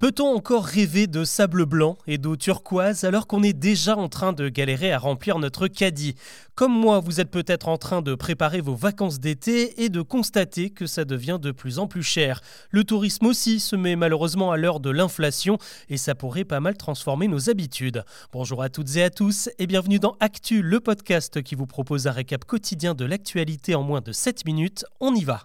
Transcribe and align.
Peut-on 0.00 0.34
encore 0.34 0.64
rêver 0.64 1.06
de 1.06 1.24
sable 1.24 1.66
blanc 1.66 1.98
et 2.06 2.16
d'eau 2.16 2.34
turquoise 2.34 3.04
alors 3.04 3.26
qu'on 3.26 3.42
est 3.42 3.52
déjà 3.52 3.98
en 3.98 4.08
train 4.08 4.32
de 4.32 4.48
galérer 4.48 4.92
à 4.92 4.98
remplir 4.98 5.38
notre 5.38 5.68
caddie? 5.68 6.14
Comme 6.54 6.72
moi, 6.72 7.00
vous 7.00 7.20
êtes 7.20 7.30
peut-être 7.30 7.68
en 7.68 7.76
train 7.76 8.00
de 8.00 8.14
préparer 8.14 8.62
vos 8.62 8.74
vacances 8.74 9.20
d'été 9.20 9.84
et 9.84 9.90
de 9.90 10.00
constater 10.00 10.70
que 10.70 10.86
ça 10.86 11.04
devient 11.04 11.38
de 11.38 11.52
plus 11.52 11.78
en 11.78 11.86
plus 11.86 12.02
cher. 12.02 12.40
Le 12.70 12.82
tourisme 12.82 13.26
aussi 13.26 13.60
se 13.60 13.76
met 13.76 13.94
malheureusement 13.94 14.52
à 14.52 14.56
l'heure 14.56 14.80
de 14.80 14.88
l'inflation 14.88 15.58
et 15.90 15.98
ça 15.98 16.14
pourrait 16.14 16.44
pas 16.44 16.60
mal 16.60 16.78
transformer 16.78 17.28
nos 17.28 17.50
habitudes. 17.50 18.02
Bonjour 18.32 18.62
à 18.62 18.70
toutes 18.70 18.96
et 18.96 19.02
à 19.02 19.10
tous 19.10 19.50
et 19.58 19.66
bienvenue 19.66 19.98
dans 19.98 20.16
Actu, 20.20 20.62
le 20.62 20.80
podcast 20.80 21.42
qui 21.42 21.54
vous 21.54 21.66
propose 21.66 22.06
un 22.06 22.12
récap 22.12 22.46
quotidien 22.46 22.94
de 22.94 23.04
l'actualité 23.04 23.74
en 23.74 23.82
moins 23.82 24.00
de 24.00 24.12
7 24.12 24.46
minutes. 24.46 24.86
On 24.98 25.14
y 25.14 25.24
va 25.24 25.44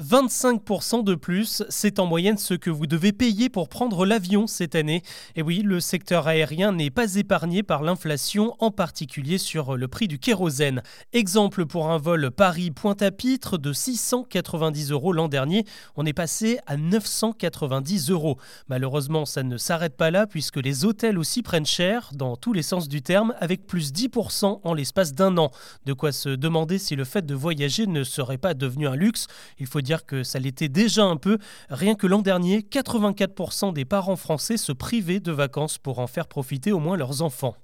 25% 0.00 1.04
de 1.04 1.14
plus, 1.14 1.62
c'est 1.68 1.98
en 1.98 2.06
moyenne 2.06 2.38
ce 2.38 2.54
que 2.54 2.70
vous 2.70 2.86
devez 2.86 3.12
payer 3.12 3.48
pour 3.48 3.68
prendre 3.68 4.06
l'avion 4.06 4.46
cette 4.46 4.74
année. 4.74 5.02
Et 5.36 5.42
oui, 5.42 5.62
le 5.62 5.80
secteur 5.80 6.26
aérien 6.26 6.72
n'est 6.72 6.90
pas 6.90 7.16
épargné 7.16 7.62
par 7.62 7.82
l'inflation, 7.82 8.54
en 8.58 8.70
particulier 8.70 9.38
sur 9.38 9.76
le 9.76 9.88
prix 9.88 10.08
du 10.08 10.18
kérosène. 10.18 10.82
Exemple 11.12 11.66
pour 11.66 11.90
un 11.90 11.98
vol 11.98 12.30
Paris-Pointe-à-Pitre 12.30 13.58
de 13.58 13.72
690 13.72 14.90
euros 14.90 15.12
l'an 15.12 15.28
dernier, 15.28 15.64
on 15.96 16.06
est 16.06 16.12
passé 16.12 16.58
à 16.66 16.76
990 16.76 18.10
euros. 18.10 18.38
Malheureusement, 18.68 19.26
ça 19.26 19.42
ne 19.42 19.56
s'arrête 19.56 19.96
pas 19.96 20.10
là 20.10 20.26
puisque 20.26 20.56
les 20.56 20.84
hôtels 20.84 21.18
aussi 21.18 21.42
prennent 21.42 21.66
cher, 21.66 22.10
dans 22.14 22.36
tous 22.36 22.52
les 22.52 22.62
sens 22.62 22.88
du 22.88 23.02
terme, 23.02 23.34
avec 23.38 23.66
plus 23.66 23.92
10% 23.92 24.60
en 24.64 24.74
l'espace 24.74 25.12
d'un 25.12 25.36
an. 25.36 25.50
De 25.84 25.92
quoi 25.92 26.12
se 26.12 26.30
demander 26.30 26.78
si 26.78 26.96
le 26.96 27.04
fait 27.04 27.26
de 27.26 27.34
voyager 27.34 27.86
ne 27.86 28.04
serait 28.04 28.38
pas 28.38 28.54
devenu 28.54 28.86
un 28.88 28.96
luxe. 28.96 29.26
Il 29.58 29.66
faut 29.66 29.81
dire 29.82 30.06
que 30.06 30.22
ça 30.22 30.38
l'était 30.38 30.68
déjà 30.68 31.04
un 31.04 31.16
peu. 31.16 31.38
Rien 31.68 31.94
que 31.94 32.06
l'an 32.06 32.22
dernier, 32.22 32.60
84% 32.60 33.72
des 33.72 33.84
parents 33.84 34.16
français 34.16 34.56
se 34.56 34.72
privaient 34.72 35.20
de 35.20 35.32
vacances 35.32 35.78
pour 35.78 35.98
en 35.98 36.06
faire 36.06 36.26
profiter 36.26 36.72
au 36.72 36.78
moins 36.78 36.96
leurs 36.96 37.22
enfants. 37.22 37.56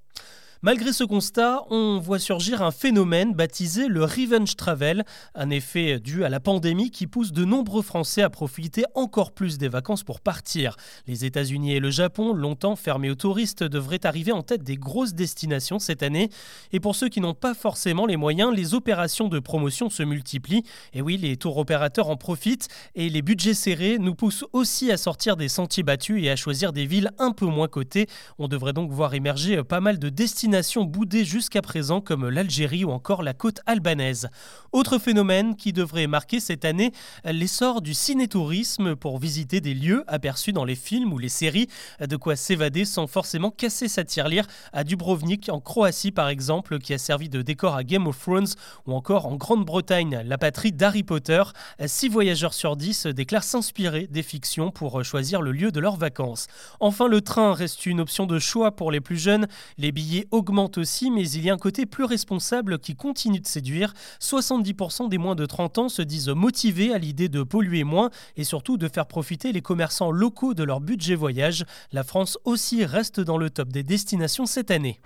Malgré 0.60 0.92
ce 0.92 1.04
constat, 1.04 1.62
on 1.70 2.00
voit 2.00 2.18
surgir 2.18 2.62
un 2.62 2.72
phénomène 2.72 3.32
baptisé 3.32 3.86
le 3.86 4.02
revenge 4.02 4.56
travel, 4.56 5.04
un 5.36 5.50
effet 5.50 6.00
dû 6.00 6.24
à 6.24 6.28
la 6.28 6.40
pandémie 6.40 6.90
qui 6.90 7.06
pousse 7.06 7.30
de 7.30 7.44
nombreux 7.44 7.80
Français 7.80 8.22
à 8.22 8.28
profiter 8.28 8.82
encore 8.96 9.30
plus 9.30 9.56
des 9.56 9.68
vacances 9.68 10.02
pour 10.02 10.20
partir. 10.20 10.74
Les 11.06 11.24
États-Unis 11.24 11.74
et 11.74 11.78
le 11.78 11.92
Japon, 11.92 12.32
longtemps 12.32 12.74
fermés 12.74 13.08
aux 13.08 13.14
touristes, 13.14 13.62
devraient 13.62 14.04
arriver 14.04 14.32
en 14.32 14.42
tête 14.42 14.64
des 14.64 14.76
grosses 14.76 15.14
destinations 15.14 15.78
cette 15.78 16.02
année. 16.02 16.28
Et 16.72 16.80
pour 16.80 16.96
ceux 16.96 17.08
qui 17.08 17.20
n'ont 17.20 17.34
pas 17.34 17.54
forcément 17.54 18.04
les 18.04 18.16
moyens, 18.16 18.52
les 18.52 18.74
opérations 18.74 19.28
de 19.28 19.38
promotion 19.38 19.90
se 19.90 20.02
multiplient. 20.02 20.64
Et 20.92 21.02
oui, 21.02 21.18
les 21.18 21.36
tours 21.36 21.56
opérateurs 21.58 22.08
en 22.08 22.16
profitent 22.16 22.66
et 22.96 23.08
les 23.10 23.22
budgets 23.22 23.54
serrés 23.54 23.98
nous 24.00 24.16
poussent 24.16 24.44
aussi 24.52 24.90
à 24.90 24.96
sortir 24.96 25.36
des 25.36 25.48
sentiers 25.48 25.84
battus 25.84 26.20
et 26.20 26.30
à 26.30 26.34
choisir 26.34 26.72
des 26.72 26.84
villes 26.84 27.12
un 27.20 27.30
peu 27.30 27.46
moins 27.46 27.68
cotées. 27.68 28.08
On 28.40 28.48
devrait 28.48 28.72
donc 28.72 28.90
voir 28.90 29.14
émerger 29.14 29.62
pas 29.62 29.80
mal 29.80 30.00
de 30.00 30.08
destinations 30.08 30.47
destinations 30.48 30.84
boudées 30.84 31.26
jusqu'à 31.26 31.60
présent 31.60 32.00
comme 32.00 32.26
l'Algérie 32.26 32.84
ou 32.84 32.90
encore 32.90 33.22
la 33.22 33.34
côte 33.34 33.60
albanaise. 33.66 34.30
Autre 34.72 34.98
phénomène 34.98 35.56
qui 35.56 35.74
devrait 35.74 36.06
marquer 36.06 36.40
cette 36.40 36.64
année, 36.64 36.92
l'essor 37.24 37.82
du 37.82 37.92
cinétourisme 37.92 38.96
pour 38.96 39.18
visiter 39.18 39.60
des 39.60 39.74
lieux 39.74 40.04
aperçus 40.06 40.54
dans 40.54 40.64
les 40.64 40.74
films 40.74 41.12
ou 41.12 41.18
les 41.18 41.28
séries, 41.28 41.68
de 42.00 42.16
quoi 42.16 42.34
s'évader 42.34 42.86
sans 42.86 43.06
forcément 43.06 43.50
casser 43.50 43.88
sa 43.88 44.04
tirelire 44.04 44.46
à 44.72 44.84
Dubrovnik 44.84 45.50
en 45.50 45.60
Croatie 45.60 46.12
par 46.12 46.28
exemple 46.28 46.78
qui 46.78 46.94
a 46.94 46.98
servi 46.98 47.28
de 47.28 47.42
décor 47.42 47.74
à 47.74 47.84
Game 47.84 48.06
of 48.06 48.18
Thrones 48.18 48.48
ou 48.86 48.94
encore 48.94 49.26
en 49.26 49.36
Grande-Bretagne, 49.36 50.22
la 50.24 50.38
patrie 50.38 50.72
d'Harry 50.72 51.02
Potter. 51.02 51.42
Six 51.84 52.08
voyageurs 52.08 52.54
sur 52.54 52.76
10 52.76 53.08
déclarent 53.08 53.44
s'inspirer 53.44 54.06
des 54.06 54.22
fictions 54.22 54.70
pour 54.70 55.04
choisir 55.04 55.42
le 55.42 55.52
lieu 55.52 55.72
de 55.72 55.80
leurs 55.80 55.96
vacances. 55.96 56.46
Enfin, 56.80 57.06
le 57.06 57.20
train 57.20 57.52
reste 57.52 57.84
une 57.84 58.00
option 58.00 58.24
de 58.24 58.38
choix 58.38 58.72
pour 58.72 58.90
les 58.90 59.00
plus 59.00 59.18
jeunes. 59.18 59.46
Les 59.76 59.92
billets 59.92 60.26
augmente 60.38 60.78
aussi, 60.78 61.10
mais 61.10 61.28
il 61.28 61.44
y 61.44 61.50
a 61.50 61.54
un 61.54 61.58
côté 61.58 61.84
plus 61.84 62.04
responsable 62.04 62.78
qui 62.78 62.94
continue 62.94 63.40
de 63.40 63.46
séduire. 63.46 63.92
70% 64.20 65.08
des 65.08 65.18
moins 65.18 65.34
de 65.34 65.44
30 65.44 65.78
ans 65.78 65.88
se 65.88 66.00
disent 66.00 66.28
motivés 66.28 66.94
à 66.94 66.98
l'idée 66.98 67.28
de 67.28 67.42
polluer 67.42 67.84
moins 67.84 68.10
et 68.36 68.44
surtout 68.44 68.76
de 68.78 68.88
faire 68.88 69.06
profiter 69.06 69.52
les 69.52 69.60
commerçants 69.60 70.12
locaux 70.12 70.54
de 70.54 70.62
leur 70.62 70.80
budget 70.80 71.16
voyage. 71.16 71.64
La 71.92 72.04
France 72.04 72.38
aussi 72.44 72.84
reste 72.84 73.20
dans 73.20 73.36
le 73.36 73.50
top 73.50 73.68
des 73.68 73.82
destinations 73.82 74.46
cette 74.46 74.70
année. 74.70 75.00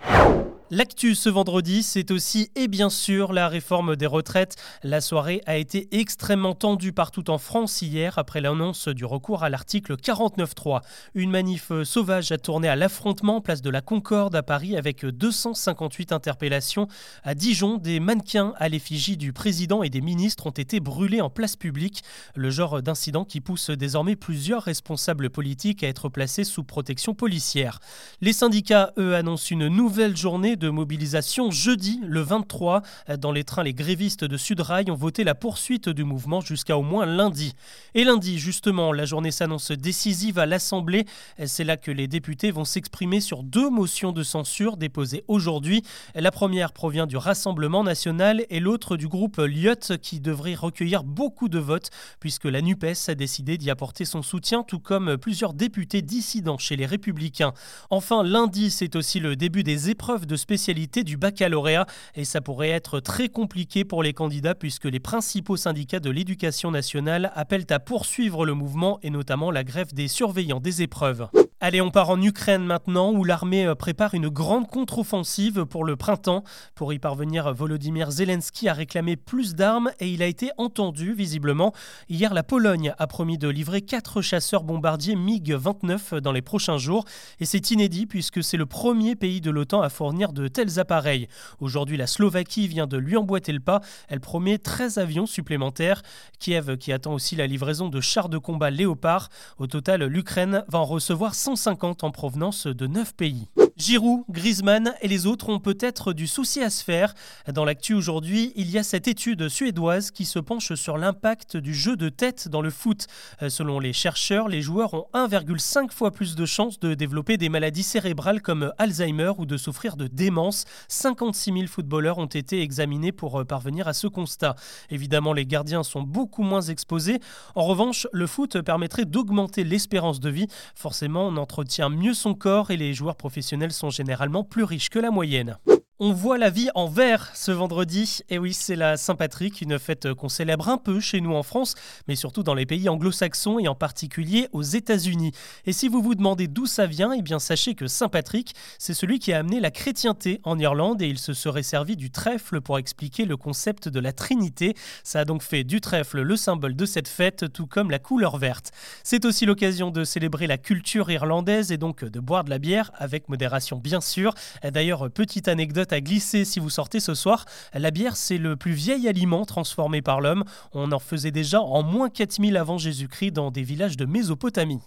L'actu 0.74 1.14
ce 1.14 1.28
vendredi, 1.28 1.82
c'est 1.82 2.10
aussi 2.10 2.50
et 2.56 2.66
bien 2.66 2.88
sûr 2.88 3.34
la 3.34 3.48
réforme 3.48 3.94
des 3.94 4.06
retraites. 4.06 4.56
La 4.82 5.02
soirée 5.02 5.42
a 5.44 5.58
été 5.58 5.86
extrêmement 5.90 6.54
tendue 6.54 6.94
partout 6.94 7.28
en 7.28 7.36
France 7.36 7.82
hier 7.82 8.16
après 8.16 8.40
l'annonce 8.40 8.88
du 8.88 9.04
recours 9.04 9.44
à 9.44 9.50
l'article 9.50 9.96
49.3. 9.96 10.80
Une 11.14 11.30
manif 11.30 11.72
sauvage 11.84 12.32
a 12.32 12.38
tourné 12.38 12.68
à 12.68 12.76
l'affrontement 12.76 13.42
place 13.42 13.60
de 13.60 13.68
la 13.68 13.82
Concorde 13.82 14.34
à 14.34 14.42
Paris 14.42 14.74
avec 14.74 15.04
258 15.04 16.10
interpellations. 16.10 16.88
À 17.22 17.34
Dijon, 17.34 17.76
des 17.76 18.00
mannequins 18.00 18.54
à 18.56 18.70
l'effigie 18.70 19.18
du 19.18 19.34
président 19.34 19.82
et 19.82 19.90
des 19.90 20.00
ministres 20.00 20.46
ont 20.46 20.52
été 20.52 20.80
brûlés 20.80 21.20
en 21.20 21.28
place 21.28 21.54
publique. 21.54 22.02
Le 22.34 22.48
genre 22.48 22.80
d'incident 22.80 23.26
qui 23.26 23.42
pousse 23.42 23.68
désormais 23.68 24.16
plusieurs 24.16 24.62
responsables 24.62 25.28
politiques 25.28 25.84
à 25.84 25.88
être 25.88 26.08
placés 26.08 26.44
sous 26.44 26.64
protection 26.64 27.12
policière. 27.12 27.78
Les 28.22 28.32
syndicats, 28.32 28.94
eux, 28.96 29.14
annoncent 29.14 29.50
une 29.50 29.68
nouvelle 29.68 30.16
journée 30.16 30.56
de 30.61 30.61
mobilisation 30.70 31.50
jeudi, 31.50 32.00
le 32.06 32.20
23. 32.20 32.82
Dans 33.18 33.32
les 33.32 33.44
trains, 33.44 33.62
les 33.62 33.74
grévistes 33.74 34.24
de 34.24 34.36
Sudrail 34.36 34.90
ont 34.90 34.96
voté 34.96 35.24
la 35.24 35.34
poursuite 35.34 35.88
du 35.88 36.04
mouvement 36.04 36.40
jusqu'à 36.40 36.76
au 36.76 36.82
moins 36.82 37.06
lundi. 37.06 37.54
Et 37.94 38.04
lundi, 38.04 38.38
justement, 38.38 38.92
la 38.92 39.04
journée 39.04 39.30
s'annonce 39.30 39.72
décisive 39.72 40.38
à 40.38 40.46
l'Assemblée. 40.46 41.04
C'est 41.44 41.64
là 41.64 41.76
que 41.76 41.90
les 41.90 42.08
députés 42.08 42.50
vont 42.50 42.64
s'exprimer 42.64 43.20
sur 43.20 43.42
deux 43.42 43.70
motions 43.70 44.12
de 44.12 44.22
censure 44.22 44.76
déposées 44.76 45.24
aujourd'hui. 45.28 45.82
La 46.14 46.30
première 46.30 46.72
provient 46.72 47.06
du 47.06 47.16
Rassemblement 47.16 47.84
national 47.84 48.44
et 48.50 48.60
l'autre 48.60 48.96
du 48.96 49.08
groupe 49.08 49.38
Lyot 49.38 49.98
qui 50.00 50.20
devrait 50.20 50.54
recueillir 50.54 51.04
beaucoup 51.04 51.48
de 51.48 51.58
votes 51.58 51.90
puisque 52.20 52.44
la 52.44 52.62
NUPES 52.62 53.08
a 53.08 53.14
décidé 53.14 53.58
d'y 53.58 53.70
apporter 53.70 54.04
son 54.04 54.22
soutien, 54.22 54.62
tout 54.62 54.78
comme 54.78 55.16
plusieurs 55.16 55.54
députés 55.54 56.02
dissidents 56.02 56.58
chez 56.58 56.76
les 56.76 56.86
Républicains. 56.86 57.52
Enfin, 57.90 58.22
lundi, 58.22 58.70
c'est 58.70 58.96
aussi 58.96 59.20
le 59.20 59.36
début 59.36 59.62
des 59.62 59.90
épreuves 59.90 60.26
de 60.26 60.36
spécialité 60.36 60.51
spécialité 60.52 61.02
du 61.02 61.16
baccalauréat 61.16 61.86
et 62.14 62.26
ça 62.26 62.42
pourrait 62.42 62.68
être 62.68 63.00
très 63.00 63.30
compliqué 63.30 63.86
pour 63.86 64.02
les 64.02 64.12
candidats 64.12 64.54
puisque 64.54 64.84
les 64.84 65.00
principaux 65.00 65.56
syndicats 65.56 65.98
de 65.98 66.10
l'éducation 66.10 66.70
nationale 66.70 67.32
appellent 67.34 67.64
à 67.70 67.78
poursuivre 67.78 68.44
le 68.44 68.52
mouvement 68.52 68.98
et 69.02 69.08
notamment 69.08 69.50
la 69.50 69.64
grève 69.64 69.94
des 69.94 70.08
surveillants 70.08 70.60
des 70.60 70.82
épreuves. 70.82 71.26
Allez, 71.64 71.80
on 71.80 71.92
part 71.92 72.10
en 72.10 72.20
Ukraine 72.20 72.64
maintenant, 72.64 73.12
où 73.12 73.22
l'armée 73.22 73.66
euh, 73.66 73.76
prépare 73.76 74.14
une 74.14 74.28
grande 74.28 74.66
contre-offensive 74.66 75.64
pour 75.64 75.84
le 75.84 75.94
printemps. 75.94 76.42
Pour 76.74 76.92
y 76.92 76.98
parvenir, 76.98 77.54
Volodymyr 77.54 78.10
Zelensky 78.10 78.68
a 78.68 78.72
réclamé 78.72 79.14
plus 79.14 79.54
d'armes 79.54 79.92
et 80.00 80.08
il 80.08 80.24
a 80.24 80.26
été 80.26 80.50
entendu, 80.58 81.14
visiblement. 81.14 81.72
Hier, 82.08 82.34
la 82.34 82.42
Pologne 82.42 82.94
a 82.98 83.06
promis 83.06 83.38
de 83.38 83.46
livrer 83.46 83.80
quatre 83.80 84.22
chasseurs 84.22 84.64
bombardiers 84.64 85.14
MiG-29 85.14 86.16
dans 86.16 86.32
les 86.32 86.42
prochains 86.42 86.78
jours. 86.78 87.04
Et 87.38 87.44
c'est 87.44 87.70
inédit 87.70 88.06
puisque 88.06 88.42
c'est 88.42 88.56
le 88.56 88.66
premier 88.66 89.14
pays 89.14 89.40
de 89.40 89.52
l'OTAN 89.52 89.82
à 89.82 89.88
fournir 89.88 90.32
de 90.32 90.48
tels 90.48 90.80
appareils. 90.80 91.28
Aujourd'hui, 91.60 91.96
la 91.96 92.08
Slovaquie 92.08 92.66
vient 92.66 92.88
de 92.88 92.96
lui 92.96 93.16
emboîter 93.16 93.52
le 93.52 93.60
pas. 93.60 93.82
Elle 94.08 94.18
promet 94.18 94.58
13 94.58 94.98
avions 94.98 95.26
supplémentaires. 95.26 96.02
Kiev, 96.40 96.76
qui 96.76 96.92
attend 96.92 97.14
aussi 97.14 97.36
la 97.36 97.46
livraison 97.46 97.88
de 97.88 98.00
chars 98.00 98.28
de 98.28 98.38
combat 98.38 98.70
Léopard. 98.70 99.28
Au 99.58 99.68
total, 99.68 100.02
l'Ukraine 100.06 100.64
va 100.66 100.80
en 100.80 100.84
recevoir 100.84 101.36
100 101.36 101.51
150 101.56 102.04
en 102.04 102.10
provenance 102.10 102.66
de 102.66 102.86
9 102.86 103.12
pays. 103.14 103.48
Giroud, 103.76 104.24
Griezmann 104.28 104.94
et 105.00 105.08
les 105.08 105.26
autres 105.26 105.48
ont 105.48 105.58
peut-être 105.58 106.12
du 106.12 106.26
souci 106.26 106.62
à 106.62 106.68
se 106.68 106.84
faire. 106.84 107.14
Dans 107.52 107.64
l'actu 107.64 107.94
aujourd'hui, 107.94 108.52
il 108.54 108.70
y 108.70 108.78
a 108.78 108.82
cette 108.82 109.08
étude 109.08 109.48
suédoise 109.48 110.10
qui 110.10 110.26
se 110.26 110.38
penche 110.38 110.74
sur 110.74 110.98
l'impact 110.98 111.56
du 111.56 111.74
jeu 111.74 111.96
de 111.96 112.08
tête 112.10 112.48
dans 112.48 112.60
le 112.60 112.70
foot. 112.70 113.06
Euh, 113.40 113.48
selon 113.48 113.80
les 113.80 113.92
chercheurs, 113.92 114.48
les 114.48 114.60
joueurs 114.60 114.92
ont 114.94 115.06
1,5 115.14 115.90
fois 115.90 116.10
plus 116.10 116.34
de 116.34 116.44
chances 116.44 116.78
de 116.80 116.94
développer 116.94 117.38
des 117.38 117.48
maladies 117.48 117.82
cérébrales 117.82 118.42
comme 118.42 118.72
Alzheimer 118.78 119.32
ou 119.38 119.46
de 119.46 119.56
souffrir 119.56 119.96
de 119.96 120.06
démence. 120.06 120.64
56 120.88 121.52
000 121.52 121.66
footballeurs 121.66 122.18
ont 122.18 122.26
été 122.26 122.60
examinés 122.60 123.12
pour 123.12 123.40
euh, 123.40 123.44
parvenir 123.44 123.88
à 123.88 123.94
ce 123.94 124.06
constat. 124.06 124.54
Évidemment, 124.90 125.32
les 125.32 125.46
gardiens 125.46 125.82
sont 125.82 126.02
beaucoup 126.02 126.42
moins 126.42 126.62
exposés. 126.62 127.20
En 127.54 127.64
revanche, 127.64 128.06
le 128.12 128.26
foot 128.26 128.60
permettrait 128.60 129.06
d'augmenter 129.06 129.64
l'espérance 129.64 130.20
de 130.20 130.28
vie. 130.28 130.46
Forcément, 130.74 131.28
on 131.28 131.36
entretient 131.36 131.88
mieux 131.88 132.14
son 132.14 132.34
corps 132.34 132.70
et 132.70 132.76
les 132.76 132.92
joueurs 132.92 133.16
professionnels 133.16 133.71
sont 133.72 133.90
généralement 133.90 134.44
plus 134.44 134.64
riches 134.64 134.90
que 134.90 134.98
la 134.98 135.10
moyenne. 135.10 135.58
On 136.04 136.12
voit 136.12 136.36
la 136.36 136.50
vie 136.50 136.68
en 136.74 136.88
vert 136.88 137.30
ce 137.32 137.52
vendredi. 137.52 138.22
Et 138.28 138.36
oui, 138.36 138.54
c'est 138.54 138.74
la 138.74 138.96
Saint-Patrick, 138.96 139.60
une 139.60 139.78
fête 139.78 140.12
qu'on 140.14 140.28
célèbre 140.28 140.68
un 140.68 140.76
peu 140.76 140.98
chez 140.98 141.20
nous 141.20 141.36
en 141.36 141.44
France, 141.44 141.76
mais 142.08 142.16
surtout 142.16 142.42
dans 142.42 142.54
les 142.54 142.66
pays 142.66 142.88
anglo-saxons 142.88 143.60
et 143.60 143.68
en 143.68 143.76
particulier 143.76 144.48
aux 144.50 144.64
États-Unis. 144.64 145.30
Et 145.64 145.72
si 145.72 145.86
vous 145.86 146.02
vous 146.02 146.16
demandez 146.16 146.48
d'où 146.48 146.66
ça 146.66 146.86
vient, 146.86 147.12
eh 147.12 147.22
bien 147.22 147.38
sachez 147.38 147.76
que 147.76 147.86
Saint-Patrick, 147.86 148.52
c'est 148.78 148.94
celui 148.94 149.20
qui 149.20 149.32
a 149.32 149.38
amené 149.38 149.60
la 149.60 149.70
chrétienté 149.70 150.40
en 150.42 150.58
Irlande 150.58 151.00
et 151.02 151.06
il 151.06 151.18
se 151.18 151.34
serait 151.34 151.62
servi 151.62 151.94
du 151.94 152.10
trèfle 152.10 152.60
pour 152.60 152.78
expliquer 152.78 153.24
le 153.24 153.36
concept 153.36 153.88
de 153.88 154.00
la 154.00 154.12
Trinité. 154.12 154.74
Ça 155.04 155.20
a 155.20 155.24
donc 155.24 155.40
fait 155.40 155.62
du 155.62 155.80
trèfle 155.80 156.22
le 156.22 156.34
symbole 156.34 156.74
de 156.74 156.84
cette 156.84 157.06
fête, 157.06 157.52
tout 157.52 157.68
comme 157.68 157.92
la 157.92 158.00
couleur 158.00 158.38
verte. 158.38 158.72
C'est 159.04 159.24
aussi 159.24 159.46
l'occasion 159.46 159.92
de 159.92 160.02
célébrer 160.02 160.48
la 160.48 160.58
culture 160.58 161.12
irlandaise 161.12 161.70
et 161.70 161.76
donc 161.76 162.04
de 162.04 162.18
boire 162.18 162.42
de 162.42 162.50
la 162.50 162.58
bière 162.58 162.90
avec 162.96 163.28
modération 163.28 163.78
bien 163.78 164.00
sûr. 164.00 164.34
D'ailleurs, 164.64 165.08
petite 165.08 165.46
anecdote 165.46 165.91
à 165.92 166.00
glisser 166.00 166.44
si 166.44 166.60
vous 166.60 166.70
sortez 166.70 167.00
ce 167.00 167.14
soir. 167.14 167.44
La 167.74 167.90
bière, 167.90 168.16
c'est 168.16 168.38
le 168.38 168.56
plus 168.56 168.72
vieil 168.72 169.08
aliment 169.08 169.44
transformé 169.44 170.02
par 170.02 170.20
l'homme. 170.20 170.44
On 170.72 170.92
en 170.92 170.98
faisait 170.98 171.30
déjà 171.30 171.60
en 171.60 171.82
moins 171.82 172.08
4000 172.08 172.56
avant 172.56 172.78
Jésus-Christ 172.78 173.32
dans 173.32 173.50
des 173.50 173.62
villages 173.62 173.96
de 173.96 174.06
Mésopotamie. 174.06 174.80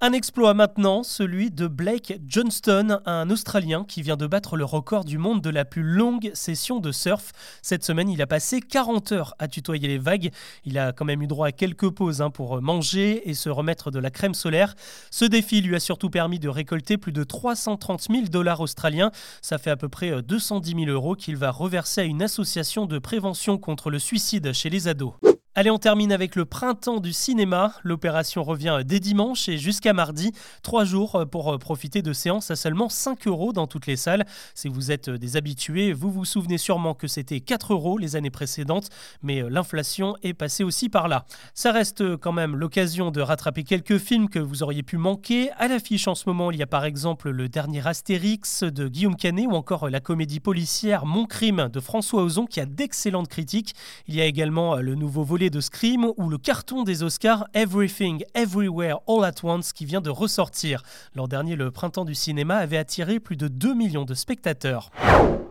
Un 0.00 0.12
exploit 0.12 0.54
maintenant, 0.54 1.02
celui 1.02 1.50
de 1.50 1.66
Blake 1.66 2.20
Johnston, 2.24 3.00
un 3.04 3.30
Australien 3.30 3.82
qui 3.82 4.00
vient 4.00 4.16
de 4.16 4.28
battre 4.28 4.56
le 4.56 4.64
record 4.64 5.04
du 5.04 5.18
monde 5.18 5.42
de 5.42 5.50
la 5.50 5.64
plus 5.64 5.82
longue 5.82 6.30
session 6.34 6.78
de 6.78 6.92
surf. 6.92 7.32
Cette 7.62 7.82
semaine, 7.82 8.08
il 8.08 8.22
a 8.22 8.28
passé 8.28 8.60
40 8.60 9.10
heures 9.10 9.34
à 9.40 9.48
tutoyer 9.48 9.88
les 9.88 9.98
vagues. 9.98 10.30
Il 10.64 10.78
a 10.78 10.92
quand 10.92 11.04
même 11.04 11.20
eu 11.20 11.26
droit 11.26 11.48
à 11.48 11.52
quelques 11.52 11.90
pauses 11.90 12.22
hein, 12.22 12.30
pour 12.30 12.62
manger 12.62 13.28
et 13.28 13.34
se 13.34 13.50
remettre 13.50 13.90
de 13.90 13.98
la 13.98 14.12
crème 14.12 14.34
solaire. 14.34 14.76
Ce 15.10 15.24
défi 15.24 15.62
lui 15.62 15.74
a 15.74 15.80
surtout 15.80 16.10
permis 16.10 16.38
de 16.38 16.48
récolter 16.48 16.96
plus 16.96 17.10
de 17.10 17.24
330 17.24 18.06
000 18.08 18.26
dollars 18.26 18.60
australiens. 18.60 19.10
Ça 19.42 19.58
fait 19.58 19.70
à 19.70 19.76
peu 19.76 19.88
près 19.88 20.22
210 20.22 20.76
000 20.84 20.90
euros 20.92 21.16
qu'il 21.16 21.36
va 21.36 21.50
reverser 21.50 22.02
à 22.02 22.04
une 22.04 22.22
association 22.22 22.86
de 22.86 23.00
prévention 23.00 23.58
contre 23.58 23.90
le 23.90 23.98
suicide 23.98 24.52
chez 24.52 24.70
les 24.70 24.86
ados. 24.86 25.14
Allez, 25.58 25.72
on 25.72 25.78
termine 25.78 26.12
avec 26.12 26.36
le 26.36 26.44
printemps 26.44 27.00
du 27.00 27.12
cinéma. 27.12 27.72
L'opération 27.82 28.44
revient 28.44 28.82
dès 28.84 29.00
dimanche 29.00 29.48
et 29.48 29.58
jusqu'à 29.58 29.92
mardi. 29.92 30.30
Trois 30.62 30.84
jours 30.84 31.24
pour 31.32 31.58
profiter 31.58 32.00
de 32.00 32.12
séances 32.12 32.52
à 32.52 32.54
seulement 32.54 32.88
5 32.88 33.26
euros 33.26 33.52
dans 33.52 33.66
toutes 33.66 33.88
les 33.88 33.96
salles. 33.96 34.24
Si 34.54 34.68
vous 34.68 34.92
êtes 34.92 35.10
des 35.10 35.36
habitués, 35.36 35.92
vous 35.92 36.12
vous 36.12 36.24
souvenez 36.24 36.58
sûrement 36.58 36.94
que 36.94 37.08
c'était 37.08 37.40
4 37.40 37.72
euros 37.72 37.98
les 37.98 38.14
années 38.14 38.30
précédentes, 38.30 38.88
mais 39.20 39.42
l'inflation 39.50 40.14
est 40.22 40.32
passée 40.32 40.62
aussi 40.62 40.88
par 40.88 41.08
là. 41.08 41.26
Ça 41.54 41.72
reste 41.72 42.16
quand 42.18 42.30
même 42.30 42.54
l'occasion 42.54 43.10
de 43.10 43.20
rattraper 43.20 43.64
quelques 43.64 43.98
films 43.98 44.28
que 44.28 44.38
vous 44.38 44.62
auriez 44.62 44.84
pu 44.84 44.96
manquer. 44.96 45.50
À 45.58 45.66
l'affiche 45.66 46.06
en 46.06 46.14
ce 46.14 46.28
moment, 46.28 46.52
il 46.52 46.58
y 46.58 46.62
a 46.62 46.68
par 46.68 46.84
exemple 46.84 47.30
le 47.30 47.48
dernier 47.48 47.84
Astérix 47.84 48.62
de 48.62 48.86
Guillaume 48.86 49.16
Canet 49.16 49.48
ou 49.48 49.54
encore 49.54 49.88
la 49.88 49.98
comédie 49.98 50.38
policière 50.38 51.04
Mon 51.04 51.26
crime 51.26 51.68
de 51.72 51.80
François 51.80 52.22
Ozon 52.22 52.46
qui 52.46 52.60
a 52.60 52.64
d'excellentes 52.64 53.26
critiques. 53.26 53.74
Il 54.06 54.14
y 54.14 54.20
a 54.20 54.24
également 54.24 54.76
le 54.76 54.94
nouveau 54.94 55.24
volet 55.24 55.47
de 55.50 55.60
Scream 55.60 56.10
ou 56.16 56.28
le 56.28 56.38
carton 56.38 56.82
des 56.82 57.02
Oscars 57.02 57.46
Everything 57.54 58.24
Everywhere 58.34 58.98
All 59.08 59.24
at 59.24 59.42
Once 59.42 59.72
qui 59.72 59.84
vient 59.84 60.00
de 60.00 60.10
ressortir. 60.10 60.82
L'an 61.14 61.28
dernier, 61.28 61.56
le 61.56 61.70
printemps 61.70 62.04
du 62.04 62.14
cinéma 62.14 62.56
avait 62.56 62.76
attiré 62.76 63.20
plus 63.20 63.36
de 63.36 63.48
2 63.48 63.74
millions 63.74 64.04
de 64.04 64.14
spectateurs. 64.14 64.90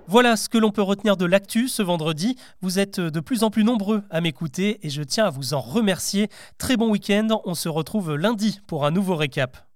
Voilà 0.07 0.37
ce 0.37 0.47
que 0.49 0.57
l'on 0.57 0.71
peut 0.71 0.81
retenir 0.81 1.17
de 1.17 1.25
l'actu 1.25 1.67
ce 1.67 1.81
vendredi. 1.81 2.37
Vous 2.61 2.79
êtes 2.79 2.99
de 2.99 3.19
plus 3.19 3.43
en 3.43 3.49
plus 3.49 3.63
nombreux 3.63 4.03
à 4.09 4.21
m'écouter 4.21 4.79
et 4.83 4.89
je 4.89 5.03
tiens 5.03 5.25
à 5.25 5.29
vous 5.29 5.53
en 5.53 5.59
remercier. 5.59 6.29
Très 6.57 6.77
bon 6.77 6.89
week-end, 6.89 7.41
on 7.45 7.55
se 7.55 7.69
retrouve 7.69 8.15
lundi 8.15 8.61
pour 8.67 8.85
un 8.85 8.91
nouveau 8.91 9.15
récap. 9.15 9.66